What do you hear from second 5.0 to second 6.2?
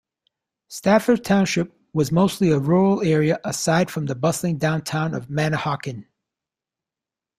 of Manahawkin.